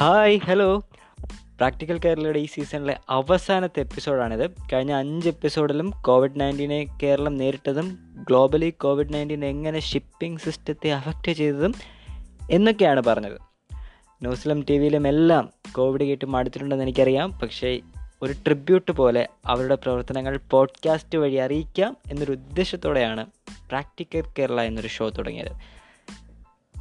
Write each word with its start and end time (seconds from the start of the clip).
Hi 0.00 0.38
hello. 0.44 0.88
Practical 1.56 1.98
കേരളയുടെ 1.98 2.38
ഈ 2.38 2.46
സീസണിലെ 2.46 2.96
അവസാനത്തെ 3.08 3.80
എപ്പിസോഡാണിത്. 3.80 4.50
കഴിഞ്ഞ 4.72 4.92
അഞ്ച് 4.92 5.28
എപ്പിസോഡിലും 5.28 5.90
കോവിഡ് 5.90 6.40
നയന്റീനെ 6.40 6.98
കേരളം 7.02 7.34
നേരിട്ടതും 7.34 7.98
ഗ്ലോബലി 8.28 8.70
കോവിഡ് 8.70 9.14
നയന്റീൻ 9.14 9.44
എങ്ങനെ 9.44 9.80
ഷിപ്പിംഗ് 9.80 10.40
സിസ്റ്റത്തെ 10.40 10.92
അഫക്റ്റ് 10.92 11.32
ചെയ്തതും 11.32 11.74
എന്നൊക്കെയാണ് 12.50 13.02
പറഞ്ഞത്. 13.02 13.38
ന്യൂസിലും 14.12 14.66
ടി 14.70 14.78
വിയിലും 14.78 15.08
എല്ലാം 15.08 15.50
കോവിഡ് 15.72 16.04
കേട്ട് 16.04 16.24
മടുത്തിട്ടുണ്ടെന്ന് 16.24 16.84
എനിക്കറിയാം. 16.84 17.38
പക്ഷേ 17.38 17.80
ഒരു 18.22 18.32
ട്രിബ്യൂട്ട് 18.32 18.92
പോലെ 18.92 19.28
അവരുടെ 19.46 19.74
പ്രവർത്തനങ്ങൾ 19.74 20.40
പോഡ്കാസ്റ്റ് 20.50 21.18
വഴി 21.18 21.34
അറിയിക്കാം 21.34 21.96
എന്നൊരു 22.10 22.32
ഉദ്ദേശത്തോടെയാണ് 22.32 23.26
പ്രാക്ടിക്കൽ 23.68 24.24
കേരള 24.38 24.60
എന്നൊരു 24.60 24.88
ഷോ 24.88 25.08
തുടങ്ങിയത്. 25.08 25.77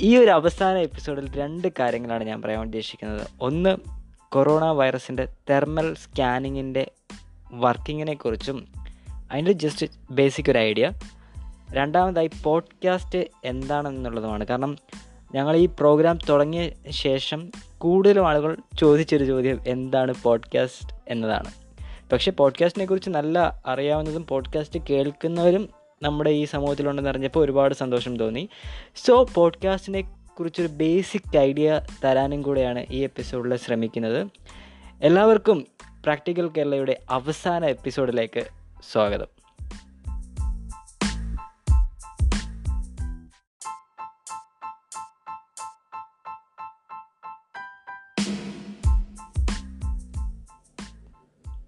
ഈ 0.02 0.18
ഒരു 0.18 0.32
അവസാന 0.32 0.78
എപ്പിസോഡിൽ 0.78 1.34
രണ്ട് 1.34 1.68
കാര്യങ്ങളാണ് 1.80 2.24
ഞാൻ 2.24 2.42
പറയാൻ 2.42 2.62
ഉദ്ദേശിക്കുന്നത്. 2.62 3.28
ഒന്ന് 3.42 3.78
കൊറോണ 4.30 4.66
വൈറസിന്റെ 4.66 5.28
തെർമൽ 5.50 5.94
സ്കാനിങ്ങിന്റെ 5.94 6.92
വർക്കിങ്ങിനെ 7.54 8.14
കുറിച്ചും 8.14 8.68
അതിന്റെ 9.32 9.52
ജസ്റ്റ് 9.52 9.88
ബേസിക് 10.12 10.52
ഒരു 10.52 10.60
ഐഡിയ 10.60 10.92
രണ്ടാമതായി 11.72 12.30
പോഡ്കാസ്റ്റ് 12.44 13.26
എന്താണെന്നുള്ളതുമാണ്. 13.46 14.48
കാരണം 14.48 14.78
ഞങ്ങൾ 15.36 15.56
ഈ 15.56 15.66
പ്രോഗ്രാം 15.66 16.20
തുടങ്ങിയ 16.30 16.72
ശേഷം 16.90 17.52
കൂടുതലും 17.78 18.28
ആളുകൾ 18.28 18.58
ചോദിച്ചൊരു 18.80 19.26
ചോദ്യം 19.26 19.60
എന്താണ് 19.68 20.14
പോഡ്കാസ്റ്റ് 20.24 20.94
എന്നതാണ്. 21.08 21.52
പക്ഷേ 22.12 22.32
പോഡ്കാസ്റ്റിനെ 22.32 22.86
കുറിച്ച് 22.86 23.10
നല്ല 23.10 23.62
അറിയാവുന്നതും 23.66 24.28
പോഡ്കാസ്റ്റ് 24.28 24.80
കേൾക്കുന്നവരും 24.90 25.70
നമ്മുടെ 26.02 26.30
ഈ 26.30 26.46
സമൂഹത്തിലുണ്ടെന്ന് 26.46 27.10
അറിഞ്ഞപ്പോൾ 27.10 27.46
ഒരുപാട് 27.46 27.74
സന്തോഷം 27.74 28.18
തോന്നി. 28.18 28.50
സോ 28.96 29.26
പോഡ്കാസ്റ്റിനെ 29.34 30.02
കുറിച്ചൊരു 30.40 30.68
ബേസിക് 30.68 31.38
ഐഡിയ 31.38 31.82
തരാനും 32.04 32.42
കൂടെയാണ് 32.42 32.86
ഈ 32.90 32.98
എപ്പിസോഡിൽ 32.98 33.56
ശ്രമിക്കുന്നത്. 33.56 34.28
എല്ലാവർക്കും 35.02 35.68
പ്രാക്ടിക്കൽ 36.04 36.48
കേരളയുടെ 36.48 37.00
അവസാന 37.10 37.66
എപ്പിസോഡിലേക്ക് 37.66 38.48
സ്വാഗതം. 38.92 39.38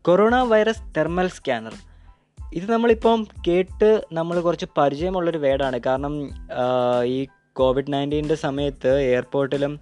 കൊറോണ 0.01 0.35
വൈറസ് 0.35 0.81
തെർമൽ 0.97 1.27
സ്കാനർ 1.29 1.73
ഇത് 2.53 2.71
നമ്മളിപ്പം 2.71 3.27
കേട്ട് 3.47 4.01
നമ്മൾ 4.13 4.39
കുറച്ച് 4.39 4.65
പരിചയമുള്ളൊരു 4.77 5.37
വേർഡാണ് 5.37 5.79
കാരണം 5.85 6.13
ഈ 7.03 7.27
കോവിഡ് 7.53 7.93
നയന്റീന്റെ 7.93 8.35
സമയത്ത് 8.35 8.99
എയർപോർട്ടിലും 8.99 9.79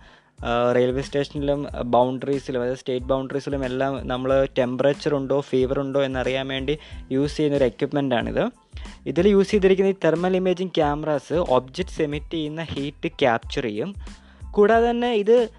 റെയിൽവേ 0.76 1.02
സ്റ്റേഷനിലും 1.02 1.68
ബൗണ്ടറീസിലും 1.84 2.62
അതായത് 2.62 2.78
സ്റ്റേറ്റ് 2.78 3.06
ബൗണ്ടറീസിലും 3.06 3.66
എല്ലാം 3.66 4.08
നമ്മൾ 4.08 4.48
ടെമ്പറേച്ചർ 4.58 5.16
ഉണ്ടോ 5.16 5.42
ഫീവർ 5.42 5.80
ഉണ്ടോ 5.80 6.04
എന്നറിയാൻ 6.04 6.48
വേണ്ടി 6.48 6.78
യൂസ് 7.12 7.38
ചെയ്യുന്ന 7.38 7.58
ഒരു 7.58 7.64
എക്യുപ്മെന്റാണിത് 7.64 8.44
ഇതിൽ 9.06 9.28
യൂസ് 9.28 9.52
ചെയ്തിരിക്കുന്ന 9.52 9.90
ഈ 9.90 9.96
thermal 10.04 10.36
imaging 10.36 10.70
cameras 10.70 11.34
objects 11.34 12.02
emit 12.02 12.34
ചെയ്യുന്ന 12.34 12.64
ഹീറ്റ് 12.64 13.08
ക്യാപ്ചർ 13.08 13.64
ചെയ്യും. 13.64 13.96
കൂടാതെ 14.52 14.90
തന്നെ 14.90 15.14
ഇത് 15.14 15.50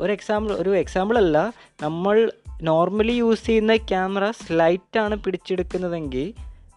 ഒരു 0.00 0.12
എക്സാമ്പിൾ 0.12 0.52
ഒരു 0.52 0.76
എക്സാമ്പിൾ 0.76 1.18
അല്ല. 1.18 1.52
നമ്മൾ 1.82 2.32
നോർമലി 2.62 3.12
യൂസ് 3.12 3.44
ചെയ്യുന്ന 3.46 3.76
ക്യാമറാസ് 3.76 4.46
ലൈറ്റാണ് 4.50 5.16
പിടിച്ചെടുക്കുന്നതെങ്കിൽ 5.16 6.34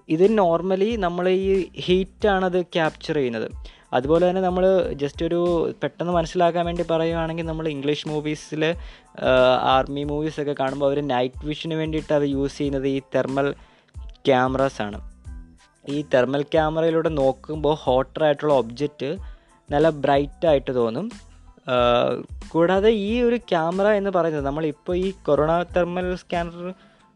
ഇത് 0.09 0.37
നോർമലി 0.37 0.95
നമ്മൾ 0.95 1.29
ഈ 1.29 1.69
ഹീറ്റാണത് 1.79 2.65
ക്യാപ്ചർ 2.65 3.15
ചെയ്യുന്നത്. 3.15 3.47
അതുപോലെ 3.93 4.29
തന്നെ 4.29 4.41
നമ്മൾ 4.41 4.91
ജസ്റ്റ് 4.93 5.25
ഒരു 5.25 5.39
പെട്ടെന്ന് 5.83 6.13
മനസ്സിലാക്കാൻ 6.13 6.65
വേണ്ടി 6.65 6.83
പറയുകയാണെങ്കിൽ 6.91 7.45
നമ്മൾ 7.45 7.67
ഇംഗ്ലീഷ് 7.67 8.07
മൂവീസിൽ 8.07 8.63
ആർമി 9.75 10.03
മൂവീസൊക്കെ 10.03 10.55
കാണുമ്പോൾ 10.59 10.85
അവർ 10.85 11.07
നൈറ്റ് 11.07 11.45
വിഷന് 11.45 11.73
വേണ്ടിയിട്ട് 11.73 12.13
അത് 12.13 12.23
യൂസ് 12.23 12.57
ചെയ്യുന്നത് 12.57 12.87
ഈ 12.87 13.01
തെർമൽ 13.15 13.53
ആണ്. 14.81 14.99
ഈ 15.89 16.05
തെർമൽ 16.13 16.41
ക്യാമറയിലൂടെ 16.41 17.09
നോക്കുമ്പോൾ 17.09 17.73
ഹോട്ടർ 17.73 18.23
ആയിട്ടുള്ള 18.23 18.53
ഒബ്ജക്റ്റ് 18.53 19.17
നല്ല 19.71 19.89
ബ്രൈറ്റായിട്ട് 19.89 20.75
തോന്നും. 20.75 21.09
കൂടാതെ 22.49 22.89
ഈ 22.89 23.21
ഒരു 23.21 23.37
ക്യാമറ 23.51 23.87
എന്ന് 23.87 24.09
പറയുന്നത് 24.09 24.45
നമ്മളിപ്പോൾ 24.45 24.95
ഈ 24.97 25.13
കൊറോണ 25.25 25.51
തെർമൽ 25.75 26.15
സ്കാനർ 26.15 26.73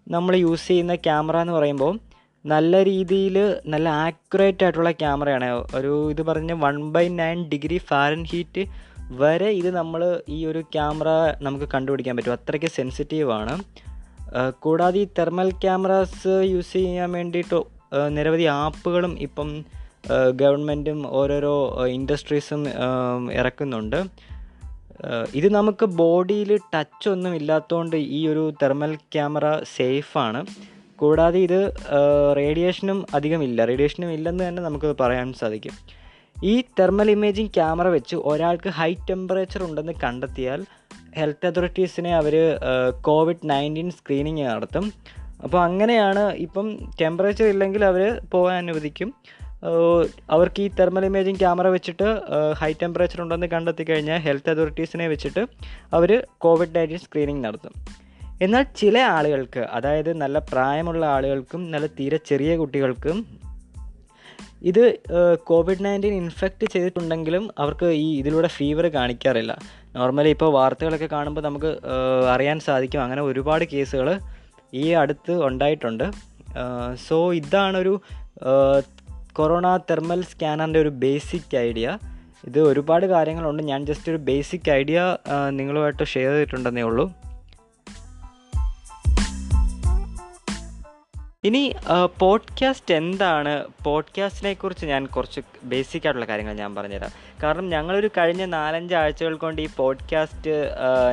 നമ്മൾ 0.07 0.35
യൂസ് 0.35 0.67
ചെയ്യുന്ന 0.67 0.95
ക്യാമറ 0.95 1.37
എന്ന് 1.37 1.53
പറയുമ്പോൾ 1.53 1.93
നല്ല 2.45 2.83
രീതിയിൽ 2.83 3.37
നല്ല 3.65 3.89
ആക്യുറേറ്റ് 3.89 4.63
ആയിട്ടുള്ള 4.63 4.91
ക്യാമറയാണ്. 4.91 5.47
ഒരു 5.75 6.11
ഇത് 6.11 6.21
പറഞ്ഞ 6.21 6.53
one 6.53 6.91
by 6.91 7.07
nine 7.07 7.49
degree 7.49 7.77
Fahrenheit 8.23 8.63
വരെ 9.11 9.49
ഇത് 9.49 9.69
നമ്മൾ 9.75 10.21
ഈ 10.29 10.45
ഒരു 10.45 10.61
ക്യാമറ 10.73 11.07
നമുക്ക് 11.41 11.67
കണ്ടുപിടിക്കാൻ 11.73 12.15
പറ്റും. 12.17 12.33
അത്രയ്ക്ക് 12.33 12.67
സെൻസിറ്റീവാണ് 12.67 13.55
കൂടാതെ 14.59 14.99
ഈ 14.99 15.07
തെർമൽ 15.19 15.49
ക്യാമറാസ് 15.63 16.33
യൂസ് 16.51 16.73
ചെയ്യാൻ 16.73 17.11
വേണ്ടിയിട്ട് 17.11 17.59
നിരവധി 18.09 18.43
ആപ്പുകളും 18.43 19.13
ഇപ്പം 19.19 19.65
ഗവൺമെന്റും 20.41 20.99
ഓരോരോ 21.07 21.53
ഇൻഡസ്ട്രീസും 21.85 22.61
ഇറക്കുന്നുണ്ട്. 23.31 23.99
ഇത് 25.35 25.47
നമുക്ക് 25.53 25.85
ബോഡിയിൽ 25.85 26.51
ടച്ച് 26.73 27.07
ഒന്നും 27.09 27.35
ഇല്ലാത്തതുകൊണ്ട് 27.35 27.95
ഈ 27.95 28.27
ഒരു 28.27 28.53
തെർമൽ 28.61 28.95
ക്യാമറ 29.13 29.45
സേഫാണ് 29.75 30.41
കൂടാതെ 30.95 31.39
ഇത് 31.39 31.59
റേഡിയേഷനും 32.37 33.05
അധികമില്ല 33.13 33.65
റേഡിയേഷനും 33.65 34.11
ഇല്ലെന്ന് 34.11 34.43
തന്നെ 34.47 34.61
നമുക്ക് 34.61 34.95
പറയാൻ 34.99 35.33
സാധിക്കും. 35.33 35.75
ഈ 36.43 36.53
തെർമൽ 36.79 37.09
ഇമേജിംഗ് 37.11 37.53
ക്യാമറ 37.57 37.87
വെച്ച് 37.87 38.15
ഒരാൾക്ക് 38.15 38.69
ഹൈ 38.69 38.91
ടെമ്പറേച്ചർ 39.09 39.61
ഉണ്ടെന്ന് 39.63 39.93
കണ്ടെത്തിയാൽ 40.03 40.61
ഹെൽത്ത് 41.17 41.47
അതോറിറ്റീസിനെ 41.47 42.15
അവർ 42.15 42.35
കോവിഡ് 43.01 43.45
നയന്റീൻ 43.49 43.89
സ്ക്രീനിങ് 43.91 44.45
നടത്തും. 44.47 44.85
അപ്പോൾ 45.43 45.59
അങ്ങനെയാണ് 45.63 46.23
ഇപ്പം 46.45 46.67
ടെമ്പറേച്ചർ 47.01 47.45
ഇല്ലെങ്കിൽ 47.45 47.85
അവർ 47.85 48.21
പോകാൻ 48.31 48.55
അനുവദിക്കും. 48.57 49.09
അവർക്ക് 50.29 50.61
ഈ 50.61 50.67
തെർമൽ 50.79 51.05
ഇമേജിങ് 51.05 51.39
ക്യാമറ 51.39 51.67
വെച്ചിട്ട് 51.67 52.07
ഹൈ 52.59 52.71
ടെമ്പറേച്ചർ 52.81 53.21
ഉണ്ടെന്ന് 53.21 53.47
കണ്ടെത്തി 53.47 53.83
കഴിഞ്ഞാൽ 53.83 54.19
ഹെൽത്ത് 54.19 54.49
അതോറിറ്റീസിനെ 54.49 55.07
വെച്ചിട്ട് 55.07 55.45
അവർ 55.93 56.23
കോവിഡ് 56.37 56.75
നയന്റീൻ 56.75 56.97
സ്ക്രീനിങ് 56.97 57.43
നടത്തും. 57.43 57.73
എന്നാൽ 58.41 58.65
ചില 58.77 58.99
ആളുകൾക്ക് 58.99 59.59
അതായത് 59.59 60.11
നല്ല 60.21 60.39
പ്രായമുള്ള 60.39 61.05
ആളുകൾക്കും 61.05 61.71
നല്ല 61.71 61.87
തീരെ 61.87 62.19
ചെറിയ 62.29 62.57
കുട്ടികൾക്കും 62.57 63.17
ഇത് 64.61 64.83
കോവിഡ് 65.43 65.85
നയന്റീൻ 65.85 66.13
ഇൻഫെക്റ്റ് 66.13 66.67
ചെയ്തിട്ടുണ്ടെങ്കിലും 66.73 67.43
അവർക്ക് 67.59 67.85
ഈ 67.85 68.19
ഇതിലൂടെ 68.19 68.47
ഫീവർ 68.47 68.85
കാണിക്കാറില്ല. 68.87 69.59
നോർമലി 69.95 70.29
ഇപ്പോൾ 70.29 70.51
വാർത്തകളൊക്കെ 70.53 71.05
കാണുമ്പോൾ 71.05 71.41
നമുക്ക് 71.41 71.71
അറിയാൻ 72.33 72.59
സാധിക്കും. 72.59 73.01
അങ്ങനെ 73.03 73.21
ഒരുപാട് 73.21 73.65
കേസുകൾ 73.73 74.19
ഈ 74.73 74.85
അടുത്ത് 75.01 75.33
ഉണ്ടായിട്ടുണ്ട്. 75.45 76.05
സോ 77.07 77.33
ഇതാണൊരു 77.33 78.01
കൊറോണ 79.35 79.77
തെർമൽ 79.89 80.21
സ്കാനറിന്റെ 80.23 80.79
ഒരു 80.81 80.91
ബേസിക് 81.03 81.57
ഐഡിയ. 81.57 81.97
ഇത് 82.47 82.59
ഒരുപാട് 82.69 83.05
കാര്യങ്ങളുണ്ട്. 83.05 83.63
ഞാൻ 83.63 83.85
ജസ്റ്റ് 83.85 84.09
ഒരു 84.11 84.19
ബേസിക് 84.29 84.69
ഐഡിയ 84.71 85.01
നിങ്ങളുമായിട്ട് 85.49 86.03
ഷെയർ 86.13 86.31
ചെയ്തിട്ടുണ്ടെന്നേ 86.31 86.81
ഉള്ളൂ. 86.81 87.05
ഇനി 91.45 91.75
പോഡ്കാസ്റ്റ് 92.19 92.93
എന്താണ്? 92.93 93.65
പോഡ്കാസ്റ്റിനെ 93.83 94.53
കുറിച്ച് 94.53 94.85
ഞാൻ 94.85 95.05
കുറച്ച് 95.05 95.41
ബേസിക് 95.63 96.01
ആയിട്ടുള്ള 96.05 96.25
കാര്യങ്ങൾ 96.25 96.53
ഞാൻ 96.53 96.75
പറഞ്ഞുതരാം. 96.75 97.09
കാരണം 97.43 97.69
ഞങ്ങളൊരു 97.69 98.09
കഴിഞ്ഞ 98.17 98.45
നാലഞ്ച് 98.45 98.95
ആഴ്ചകൾ 98.95 99.35
കൊണ്ട് 99.35 99.61
ഈ 99.61 99.67
പോഡ്കാസ്റ്റ് 99.77 100.51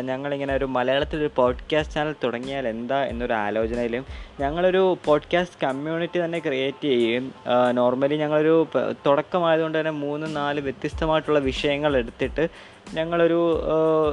ഞങ്ങളിങ്ങനെ 0.00 0.54
ഒരു 0.54 0.64
മലയാളത്തിൽ 0.64 1.18
ഒരു 1.18 1.30
പോഡ്കാസ്റ്റ് 1.36 1.94
ചാനൽ 1.94 2.14
തുടങ്ങിയാൽ 2.24 2.68
എന്താ 2.68 3.04
എന്നൊരു 3.04 3.32
ആലോചനയിലും 3.32 4.06
ഞങ്ങളൊരു 4.40 4.98
പോഡ്കാസ്റ്റ് 5.04 5.66
കമ്മ്യൂണിറ്റി 5.66 6.24
തന്നെ 6.24 6.38
ക്രിയേറ്റ് 6.38 6.84
ചെയ്യുകയും 6.84 7.34
നോർമലി 7.70 8.16
ഞങ്ങളൊരു 8.16 8.66
തുടക്കമായതുകൊണ്ട് 9.06 9.78
തന്നെ 9.78 9.90
മൂന്ന് 9.90 10.36
നാല് 10.36 10.60
വ്യത്യസ്തമായിട്ടുള്ള 10.60 11.38
വിഷയങ്ങൾ 11.38 11.96
എടുത്തിട്ട് 11.96 12.48
ഞങ്ങളൊരു 12.94 13.40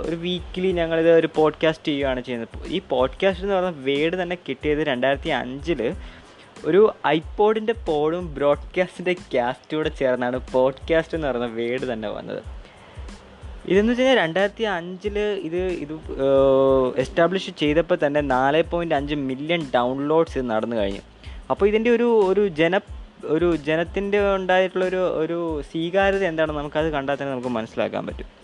ഒരു 0.01 0.15
വീക്കിലി 0.15 0.71
ഞങ്ങളിത് 0.71 1.11
ഒരു 1.11 1.29
പോഡ്കാസ്റ്റ് 1.35 1.87
ചെയ്യുകയാണ് 1.87 2.21
ചെയ്യുന്നത്. 2.23 2.67
ഈ 2.67 2.81
പോഡ്കാസ്റ്റ് 2.89 3.45
എന്ന് 3.45 3.55
പറഞ്ഞാൽ 3.55 3.83
വേർഡ് 3.83 4.21
തന്നെ 4.21 4.37
കിട്ടിയത് 4.49 4.79
രണ്ടായിരത്തി 4.79 5.29
അഞ്ചിൽ 5.29 5.93
ഒരു 6.65 6.93
ഐപോഡിന്റെ 7.07 7.73
പോഡും 7.73 8.33
ബ്രോഡ്കാസ്റ്റിന്റെ 8.33 9.15
കൂടെ 9.75 9.89
ചേർന്നാണ് 9.89 10.39
പോഡ്കാസ്റ്റ് 10.51 11.15
എന്ന് 11.15 11.27
പറയുന്ന 11.27 11.47
വേർഡ് 11.47 11.93
തന്നെ 11.93 12.09
വന്നത്. 12.09 12.43
ഇതെന്ന് 13.65 13.91
വെച്ച് 13.91 14.03
കഴിഞ്ഞാൽ 14.03 14.23
രണ്ടായിരത്തി 14.23 14.63
അഞ്ചിൽ 14.63 15.19
ഇത് 15.19 15.65
ഇത് 15.65 15.93
എസ്റ്റാബ്ലിഷ് 16.97 17.51
ചെയ്തപ്പോൾ 17.51 17.97
തന്നെ 18.05 18.21
നാല് 18.21 18.63
പോയിന്റ് 18.63 18.95
അഞ്ച് 18.95 19.15
മില്യൺ 19.15 19.71
ഡൗൺലോഡ്സ് 19.75 20.37
ഇത് 20.37 20.49
നടന്നു 20.49 20.75
കഴിഞ്ഞു. 20.75 21.01
അപ്പോൾ 21.49 21.65
ഇതിന്റെ 21.65 21.89
ഒരു 21.89 22.25
ഒരു 22.25 22.47
ജന 22.47 22.79
ഒരു 23.25 23.55
ജനത്തിന്റെ 23.55 24.35
ഉണ്ടായിട്ടുള്ള 24.35 24.85
ഒരു 24.85 25.09
ഒരു 25.09 25.61
സ്വീകാര്യത 25.61 26.23
എന്താണെന്ന് 26.23 26.59
നമുക്കത് 26.59 26.89
കണ്ടാൽ 26.89 27.15
തന്നെ 27.15 27.31
നമുക്ക് 27.31 27.47
മനസ്സിലാക്കാൻ 27.47 28.07
പറ്റും. 28.07 28.38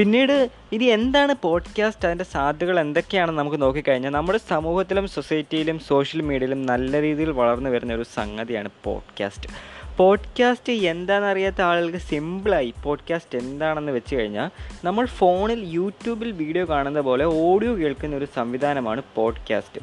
പിന്നീട് 0.00 0.50
ഇനി 0.72 0.84
എന്താണ് 0.84 1.34
പോഡ്കാസ്റ്റ് 1.42 2.06
അതിന്റെ 2.06 2.24
സാധ്യതകൾ 2.24 2.80
എന്തൊക്കെയാണെന്ന് 2.80 3.42
നമുക്ക് 3.42 3.62
നോക്കിക്കഴിഞ്ഞാൽ 3.62 4.10
നമ്മുടെ 4.10 4.38
സമൂഹത്തിലും 4.48 5.08
സൊസൈറ്റിയിലും 5.08 5.78
സോഷ്യൽ 5.78 6.20
മീഡിയയിലും 6.22 6.66
നല്ല 6.66 7.00
രീതിയിൽ 7.00 7.30
വളർന്നു 7.30 7.70
വരുന്ന 7.70 7.94
ഒരു 7.94 8.02
സംഗതിയാണ് 8.02 8.68
പോഡ്കാസ്റ്റ് 8.84 9.50
പോഡ്കാസ്റ്റ് 9.96 10.72
എന്താണെന്നറിയാത്ത 10.72 11.62
ആളുകൾക്ക് 11.62 11.98
സിമ്പിളായി 11.98 12.74
പോഡ്കാസ്റ്റ് 12.84 13.38
എന്താണെന്ന് 13.38 13.92
വെച്ച് 13.92 14.16
കഴിഞ്ഞാൽ 14.16 14.50
നമ്മൾ 14.84 15.06
ഫോണിൽ 15.06 15.64
യൂട്യൂബിൽ 15.64 16.32
വീഡിയോ 16.32 16.64
കാണുന്ന 16.68 17.00
പോലെ 17.00 17.24
ഓഡിയോ 17.24 17.74
കേൾക്കുന്ന 17.74 18.16
ഒരു 18.16 18.28
സംവിധാനമാണ് 18.36 19.02
പോഡ്കാസ്റ്റ് 19.14 19.80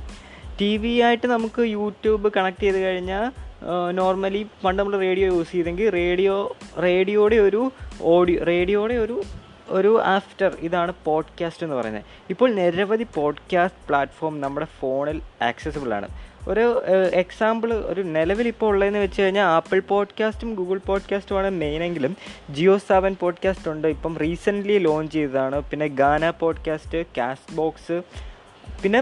ടി 0.62 0.78
വി 0.78 1.00
ആയിട്ട് 1.00 1.28
നമുക്ക് 1.28 1.62
യൂട്യൂബ് 1.62 2.32
കണക്ട് 2.38 2.64
ചെയ്ത് 2.64 2.80
കഴിഞ്ഞാൽ 2.80 3.32
നോർമലി 3.92 4.48
പണ്ട് 4.64 4.84
നമ്മൾ 4.84 5.00
റേഡിയോ 5.00 5.34
യൂസ് 5.34 5.52
ചെയ്തെങ്കിൽ 5.52 5.90
റേഡിയോ 5.90 6.56
റേഡിയോയുടെ 6.84 7.36
ഒരു 7.36 7.72
ഓഡിയോ 8.02 8.44
റേഡിയോയുടെ 8.44 8.94
ഒരു 8.94 9.24
ഒരു 9.70 9.92
ആഫ്റ്റർ 10.02 10.52
ഇതാണ് 10.60 10.94
പോഡ്കാസ്റ്റ് 11.06 11.64
എന്ന് 11.64 11.76
പറയുന്നത്. 11.76 12.04
ഇപ്പോൾ 12.30 12.50
നിരവധി 12.54 13.06
പോഡ്കാസ്റ്റ് 13.16 13.88
പ്ലാറ്റ്ഫോം 13.88 14.42
നമ്മുടെ 14.42 14.68
ഫോണിൽ 14.80 15.22
ആക്സസിബിൾ 15.42 15.94
ആണ്. 15.94 16.08
ഒരു 16.48 16.66
എക്സാമ്പിൾ 17.14 17.74
ഒരു 17.74 18.02
നിലവിൽ 18.02 18.48
ഇപ്പോൾ 18.48 18.66
ഉള്ളതെന്ന് 18.66 19.00
വെച്ച് 19.00 19.22
കഴിഞ്ഞാൽ 19.22 19.46
ആപ്പിൾ 19.46 19.80
പോഡ്കാസ്റ്റും 19.90 20.54
ഗൂഗിൾ 20.56 20.80
പോഡ്കാസ്റ്റുമാണ് 20.86 21.50
മെയിനെങ്കിലും 21.50 22.18
ജിയോ 22.50 22.78
സെവൻ 22.78 23.16
പോഡ്കാസ്റ്റ് 23.20 23.70
ഉണ്ട്. 23.72 23.88
ഇപ്പം 23.88 24.18
റീസെന്റ്ലി 24.18 24.78
ലോഞ്ച് 24.78 25.14
ചെയ്തതാണ്. 25.14 25.60
പിന്നെ 25.72 25.88
ഗാന 25.88 26.30
പോഡ്കാസ്റ്റ് 26.30 27.06
കാസ്റ്റ് 27.18 27.56
ബോക്സ് 27.56 28.02
പിന്നെ 28.82 29.00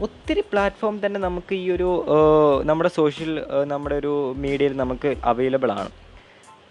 ഒത്തിരി 0.00 0.40
പ്ലാറ്റ്ഫോം 0.40 1.06
തന്നെ 1.06 1.20
നമുക്ക് 1.20 1.54
ഈ 1.54 1.70
ഒരു 1.70 1.90
നമ്മുടെ 2.64 2.90
സോഷ്യൽ 2.96 3.44
നമ്മുടെ 3.64 3.94
ഒരു 3.94 4.34
മീഡിയയിൽ 4.36 4.76
നമുക്ക് 4.76 5.14
അവൈലബിൾ 5.24 5.72
ആണ്. 5.72 5.90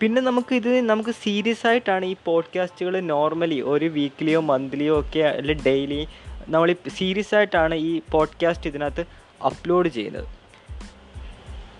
പിന്നെ 0.03 0.21
നമുക്ക് 0.21 0.55
ഇത് 0.55 0.81
നമുക്ക് 0.81 1.09
സീരിയസ് 1.09 1.67
ആയിട്ടാണ് 1.67 2.05
ഈ 2.05 2.15
പോഡ്കാസ്റ്റുകൾ 2.25 2.99
നോർമലി 2.99 3.61
ഒരു 3.61 3.85
വീക്ക്ലിയോ 3.85 4.39
മന്ത്ലിയോ 4.41 4.99
ഒക്കെ 4.99 5.19
അല്ലെങ്കിൽ 5.19 5.63
ഡെയിലി 5.65 6.07
നമ്മൾ 6.47 6.75
സീരിയസ് 6.87 7.35
ആയിട്ടാണ് 7.35 7.75
ഈ 7.75 8.01
പോഡ്കാസ്റ്റ് 8.11 8.67
ഇതിനകത്ത് 8.69 9.05
അപ്ലോഡ് 9.45 9.89
ചെയ്യുന്നത്. 9.89 10.27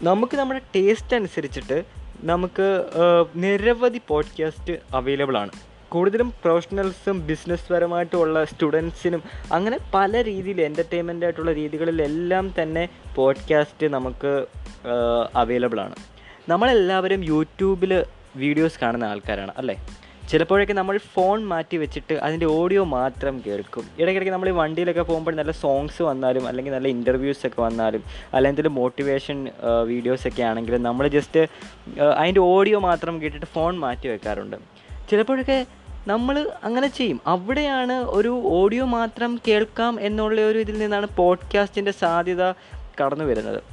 നമുക്ക് 0.04 0.38
നമ്മുടെ 0.38 0.62
ടേസ്റ്റ് 0.75 1.16
അനുസരിച്ചിട്ട് 1.16 1.84
നമുക്ക് 2.22 2.68
നിരവധി 3.36 4.02
പോഡ്കാസ്റ്റ് 4.08 4.74
അവൈലബിൾ 4.96 5.38
ആണ്. 5.38 5.52
കൂടുതലും 5.90 6.34
പ്രൊഫഷണൽസും 6.44 7.28
ബിസിനസ് 7.28 7.74
പരമായിട്ടുള്ള 7.74 8.46
സ്റ്റുഡൻസിനും 8.46 9.24
അങ്ങനെ 9.52 9.78
പല 9.94 10.24
രീതിയിൽ 10.24 10.62
എന്റർടൈൻമെന്റ് 10.62 11.26
ആയിട്ടുള്ള 11.26 11.54
രീതികളിലെല്ലാം 11.54 12.54
തന്നെ 12.62 12.90
പോഡ്കാസ്റ്റ് 13.16 13.90
നമുക്ക് 13.90 14.34
അവൈലബിൾ 15.36 15.80
ആണ്. 15.80 15.96
നമ്മളെല്ലാവരും 16.50 17.24
യൂട്യൂബിൽ 17.24 18.06
വീഡിയോസ് 18.36 18.80
കാണുന്ന 18.81 19.04
ആൾക്കാരാണ് 19.04 19.51
അല്ലേ? 19.57 19.86
ചിലപ്പോഴൊക്കെ 20.30 20.74
നമ്മൾ 20.74 20.98
ഫോൺ 20.98 21.45
മാറ്റി 21.45 21.78
വെച്ചിട്ട് 21.78 22.13
അതിന്റെ 22.13 22.45
ഓഡിയോ 22.45 22.84
മാത്രം 22.84 23.44
കേൾക്കും. 23.48 23.84
ഇടയ്ക്കിടയ്ക്ക് 24.00 24.34
നമ്മൾ 24.34 24.50
ഈ 24.50 24.51
വണ്ടിയിലൊക്കെ 24.51 25.01
പോകുമ്പോൾ 25.01 25.36
നല്ല 25.36 25.51
സോങ്സ് 25.51 26.01
വന്നാലും 26.01 26.48
അല്ലെങ്കിൽ 26.48 26.72
നല്ല 26.72 26.88
ഇന്റർവ്യൂസ് 26.88 27.48
ഒക്കെ 27.48 27.62
വന്നാലും 27.62 28.04
അല്ലെങ്കിൽ 28.07 28.50
എന്തെങ്കിലും 28.50 28.75
മോട്ടിവേഷൻ 28.75 29.48
വീഡിയോസൊക്കെ 29.84 30.44
ആണെങ്കിലും 30.44 30.84
നമ്മൾ 30.84 31.07
ജസ്റ്റ് 31.07 31.48
അതിന്റെ 32.18 32.42
ഓഡിയോ 32.42 32.80
മാത്രം 32.80 33.22
കേട്ടിട്ട് 33.22 33.45
ഫോൺ 33.45 33.80
മാറ്റി 33.80 34.07
വെക്കാറുണ്ട്. 34.07 34.57
ചിലപ്പോഴൊക്കെ 35.12 35.66
നമ്മൾ 36.07 36.51
അങ്ങനെ 36.63 36.88
ചെയ്യും. 36.88 37.22
അവിടെയാണ് 37.28 37.94
ഒരു 37.94 38.42
ഓഡിയോ 38.45 38.86
മാത്രം 38.86 39.40
കേൾക്കാം 39.48 40.01
എന്നുള്ള 40.01 40.42
ഒരു 40.42 40.60
ഇതിൽ 40.60 40.80
നിന്നാണ് 40.80 41.07
പോഡ്കാസ്റ്റിന്റെ 41.16 41.92
സാധ്യത 41.92 42.51
കടന്നു 43.01 43.25
വരുന്നത് 43.25 43.73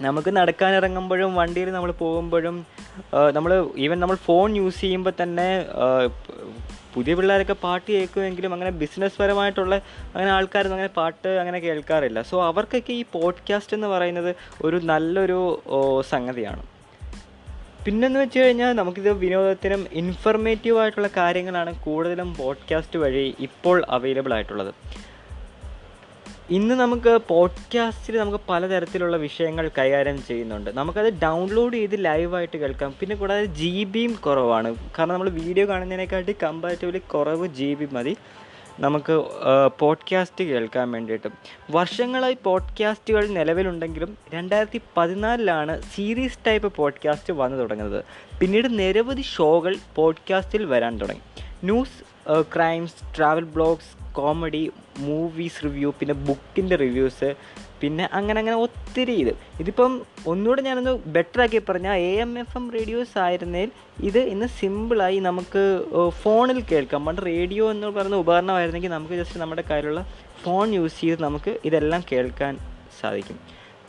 നമുക്ക് 0.00 0.36
നടക്കാനിറങ്ങുമ്പോഴും 0.36 1.34
വണ്ടിയിൽ 1.34 1.72
നമ്മൾ 1.72 1.92
പോകുമ്പോഴും 1.92 2.66
നമ്മൾ 3.32 3.70
ഈവൻ 3.76 4.00
നമ്മൾ 4.00 4.16
ഫോൺ 4.16 4.56
യൂസ് 4.56 4.80
ചെയ്യുമ്പോൾ 4.80 5.12
തന്നെ 5.22 5.68
പുതിയ 6.94 7.14
പിള്ളേരൊക്കെ 7.14 7.52
പാട്ട് 7.52 7.92
കേൾക്കുമെങ്കിലും 7.92 8.52
അങ്ങനെ 8.52 8.70
ബിസിനസ് 8.70 9.22
പരമായിട്ടുള്ള 9.22 9.74
അങ്ങനെ 10.14 10.30
ആൾക്കാരൊന്നും 10.30 10.76
അങ്ങനെ 10.76 10.92
പാട്ട് 10.96 11.28
അങ്ങനെ 11.28 11.58
കേൾക്കാറില്ല. 11.58 12.22
സോ 12.22 12.46
അവർക്കൊക്കെ 12.46 12.92
ഈ 12.92 13.04
പോഡ്കാസ്റ്റ് 13.12 13.76
എന്ന് 13.76 13.86
പറയുന്നത് 13.86 14.34
ഒരു 14.62 14.76
നല്ലൊരു 14.76 15.62
സംഗതിയാണ്. 16.10 16.66
പിന്നെന്ന് 17.86 18.20
വെച്ച് 18.20 18.38
കഴിഞ്ഞാൽ 18.38 18.72
നമുക്കിത് 18.72 19.12
വിനോദത്തിനും 19.12 19.86
ഇൻഫർമേറ്റീവ് 19.92 20.78
ആയിട്ടുള്ള 20.78 21.08
കാര്യങ്ങളാണ് 21.16 21.82
കൂടുതലും 21.84 22.34
പോഡ്കാസ്റ്റ് 22.34 22.98
വഴി 22.98 23.34
ഇപ്പോൾ 23.40 23.84
അവൈലബിൾ 23.88 24.34
ആയിട്ടുള്ളത്. 24.34 24.74
ഇന്ന് 26.50 26.74
നമുക്ക് 26.74 27.18
പോഡ്കാസ്റ്റിൽ 27.28 28.18
നമുക്ക് 28.18 28.44
പലതരത്തിലുള്ള 28.48 29.16
വിഷയങ്ങൾ 29.16 29.70
കൈകാര്യം 29.78 30.24
ചെയ്യുന്നുണ്ട്. 30.26 30.70
നമുക്കത് 30.78 31.20
ഡൗൺലോഡ് 31.20 31.74
ചെയ്ത് 31.74 32.04
ലൈവായിട്ട് 32.04 32.58
കേൾക്കാം. 32.58 32.94
പിന്നെ 33.00 33.16
കൂടാതെ 33.16 33.44
ജി 33.44 33.84
ബിയും 33.84 34.12
കുറവാണ്. 34.12 34.74
കാരണം 34.98 35.12
നമ്മൾ 35.12 35.30
വീഡിയോ 35.30 35.68
കാണുന്നതിനെക്കാട്ടി 35.68 36.34
കമ്പാരിറ്റീവ്ലി 36.42 36.98
കുറവ് 36.98 37.46
ജി 37.46 37.74
ബി 37.74 37.88
മതി. 37.92 38.16
നമുക്ക് 38.80 39.24
പോഡ്കാസ്റ്റ് 39.78 40.44
കേൾക്കാൻ 40.44 40.92
വേണ്ടിയിട്ട്. 40.92 41.28
വർഷങ്ങളായി 41.70 42.36
പോഡ്കാസ്റ്റുകൾ 42.44 43.26
നിലവിലുണ്ടെങ്കിലും 43.26 44.18
രണ്ടായിരത്തി 44.34 44.80
പതിനാലിലാണ് 44.96 45.82
സീരീസ് 45.82 46.38
ടൈപ്പ് 46.46 46.72
പോഡ്കാസ്റ്റ് 46.72 47.32
വന്നു 47.32 47.56
തുടങ്ങുന്നത്. 47.56 48.04
പിന്നീട് 48.40 48.78
നിരവധി 48.78 49.22
ഷോകൾ 49.22 49.76
പോഡ്കാസ്റ്റിൽ 49.96 50.64
വരാൻ 50.64 50.96
തുടങ്ങി. 50.98 51.22
News 51.64 52.04
crimes 52.56 53.16
travel 53.16 53.44
blogs 53.44 54.14
comedy 54.14 54.70
movies 54.98 55.64
review 55.64 55.90
പിന്നെ 56.00 56.14
ബുക്കിന്റെ 56.28 56.76
റിവ്യൂസ് 56.76 57.28
പിന്നെ 57.80 58.08
അങ്ങനെ 58.12 58.38
അങ്ങനെ 58.40 58.56
ഒത്തിരി 58.56 59.14
ഇത്. 59.22 59.32
ഇതിപ്പം 59.60 59.92
ഒന്നുകൂടെ 60.26 60.62
ഞാനൊന്ന് 60.62 60.92
ബെറ്റർ 61.16 61.40
ആക്കി 61.42 61.58
പറഞ്ഞാൽ 61.68 61.96
A 62.10 62.12
M 62.24 62.38
F 62.42 62.56
M 62.58 62.66
radios 62.76 63.18
ആയിരുന്നേൽ 63.18 63.70
ഇത് 64.08 64.18
ഇന്ന് 64.18 64.46
സിമ്പിളായി 64.60 65.18
നമുക്ക് 65.28 65.62
ഫോണിൽ 66.22 66.60
കേൾക്കാം. 66.70 67.04
പണ്ട് 67.06 67.22
റേഡിയോ 67.22 67.70
എന്ന് 67.70 67.86
പറയുന്ന 67.86 68.22
ഉപകരണമായിരുന്നെങ്കിൽ 68.24 68.90
നമുക്ക് 68.90 69.14
ജസ്റ്റ് 69.14 69.40
നമ്മുടെ 69.40 69.64
കയ്യിലുള്ള 69.70 70.02
ഫോൺ 70.44 70.74
യൂസ് 70.78 71.00
ചെയ്ത് 71.00 71.22
നമുക്ക് 71.22 71.58
ഇതെല്ലാം 71.64 72.04
കേൾക്കാൻ 72.12 72.54
സാധിക്കും. 73.00 73.38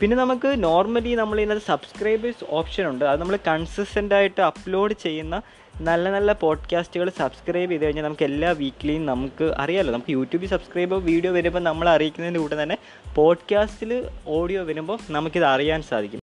പിന്നെ 0.00 0.16
നമുക്ക് 0.16 0.64
നോർമലി 0.64 1.14
നമ്മൾ 1.14 1.40
ഇതിനകത്ത് 1.40 1.66
സബ്സ്ക്രൈബേഴ്സ് 1.66 2.44
ഓപ്ഷൻ 2.50 2.88
ഉണ്ട്. 2.88 3.04
അത് 3.04 3.20
നമ്മൾ 3.20 3.38
കൺസിസ്റ്റന്റ് 3.46 4.14
ആയിട്ട് 4.14 4.40
അപ്ലോഡ് 4.40 4.92
ചെയ്യുന്ന 4.92 5.42
നല്ല 5.80 6.10
നല്ല 6.10 6.32
പോഡ്കാസ്റ്റുകൾ 6.32 7.10
സബ്സ്ക്രൈബ് 7.18 7.70
ചെയ്ത് 7.70 7.84
കഴിഞ്ഞാൽ 7.84 8.04
നമുക്ക് 8.04 8.24
എല്ലാ 8.24 8.50
വീക്ക്ലിയും 8.50 9.06
നമുക്ക് 9.06 9.52
അറിയാമല്ലോ 9.58 9.92
നമുക്ക് 9.92 10.10
യൂട്യൂബിൽ 10.10 10.48
സബ്സ്ക്രൈബ് 10.48 10.94
വീഡിയോ 10.94 11.32
വരുമ്പോൾ 11.32 11.60
നമ്മൾ 11.60 11.88
അറിയിക്കുന്നതിന്റെ 11.88 12.40
കൂടെ 12.40 12.62
തന്നെ 12.62 12.78
പോഡ്കാസ്റ്റിൽ 13.14 14.08
ഓഡിയോ 14.26 14.64
വരുമ്പോൾ 14.64 14.98
നമുക്കിത് 15.10 15.44
അറിയാൻ 15.44 15.82
സാധിക്കും. 15.82 16.20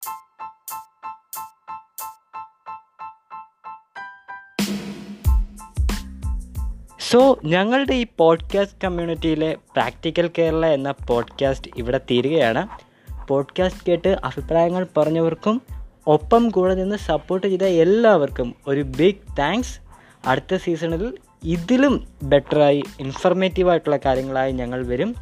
സോ 6.99 7.39
ഞങ്ങളുടെ 7.45 7.93
ഈ 7.93 8.05
പോഡ്കാസ്റ്റ് 8.17 8.77
കമ്മ്യൂണിറ്റിയിലെ 8.83 9.57
പ്രാക്ടിക്കൽ 9.73 10.29
കേരള 10.37 10.65
എന്ന 10.65 10.91
പോഡ്കാസ്റ്റ് 10.91 11.71
ഇവിടെ 11.77 11.97
തീരുകയാണ്. 12.11 12.67
പോഡ്കാസ്റ്റ് 13.27 13.83
കേട്ട് 13.87 14.07
അഭിപ്രായങ്ങൾ 14.07 14.87
പറഞ്ഞവർക്കും 14.97 15.61
ഒപ്പം 16.07 16.49
കൂടെ 16.49 16.75
നിന്ന് 16.75 16.95
സപ്പോർട്ട് 16.95 17.47
ചെയ്ത 17.47 17.61
എല്ലാവർക്കും 17.61 18.55
ഒരു 18.67 18.81
ബിഗ് 18.81 19.37
താങ്ക്സ് 19.39 19.79
അടുത്ത 20.27 20.55
സീസണിൽ 20.55 21.17
ഇതിലും 21.43 22.07
ബെറ്ററായി 22.23 22.83
ഇൻഫർമേറ്റീവ് 22.99 23.69
ആയിട്ടുള്ള 23.69 23.99
കാര്യങ്ങളായി 24.05 24.51
ഞങ്ങൾ 24.51 24.85
വരും. 24.85 25.15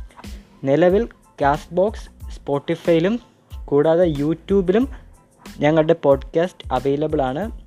നിലവിൽ 0.64 1.08
കാസ്റ്റ് 1.42 1.74
ബോക്സ് 1.74 2.30
സ്പോട്ടിഫൈയിലും 2.30 3.20
കൂടാതെ 3.66 4.06
യൂട്യൂബിലും 4.18 4.90
ഞങ്ങളുടെ 5.60 5.94
പോഡ്കാസ്റ്റ് 5.94 6.74
അവൈലബിൾ 6.74 7.22
ആണ്. 7.22 7.60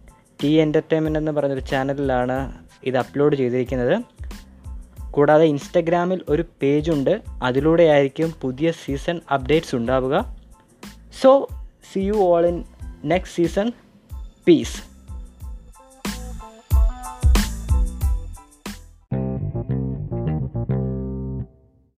ടി 0.42 0.46
എന്റർടൈൻമെന്റ് 0.46 1.18
എന്ന് 1.18 1.32
പറഞ്ഞൊരു 1.32 1.60
ചാനലിലാണ് 1.60 2.52
ഇത് 2.84 2.96
അപ്ലോഡ് 2.96 3.36
ചെയ്തിരിക്കുന്നത്. 3.36 4.02
കൂടാതെ 5.14 5.44
ഇൻസ്റ്റഗ്രാമിൽ 5.44 6.23
ഒരു 6.28 6.44
പേജുണ്ട്. 6.62 7.23
അതിലൂടെയായിരിക്കും 7.42 8.35
പുതിയ 8.40 8.73
സീസൺ 8.73 9.21
അപ്ഡേറ്റ്സ് 9.35 9.75
ഉണ്ടാവുക. 9.76 10.37
So 11.23 11.49
see 11.92 12.00
you 12.00 12.12
all 12.12 12.47
in 12.47 12.64
next 13.04 13.37
season 13.37 13.73
Peace. 14.49 14.93